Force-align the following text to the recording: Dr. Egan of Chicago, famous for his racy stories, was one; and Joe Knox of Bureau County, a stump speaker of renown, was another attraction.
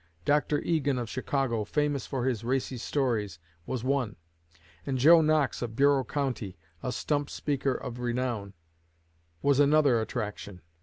Dr. 0.25 0.59
Egan 0.63 0.97
of 0.97 1.11
Chicago, 1.11 1.63
famous 1.63 2.07
for 2.07 2.25
his 2.25 2.43
racy 2.43 2.79
stories, 2.79 3.37
was 3.67 3.83
one; 3.83 4.15
and 4.83 4.97
Joe 4.97 5.21
Knox 5.21 5.61
of 5.61 5.75
Bureau 5.75 6.03
County, 6.03 6.57
a 6.81 6.91
stump 6.91 7.29
speaker 7.29 7.75
of 7.75 7.99
renown, 7.99 8.55
was 9.43 9.59
another 9.59 10.01
attraction. 10.01 10.61